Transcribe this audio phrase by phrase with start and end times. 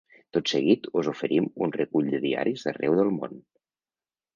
[0.37, 3.41] Tot seguit us oferim un recull de diaris d’arreu del món.